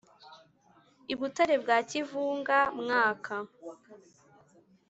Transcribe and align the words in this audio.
i 1.13 1.15
butare 1.19 1.55
bwa 1.63 1.77
kivunga-mwaka, 1.89 3.35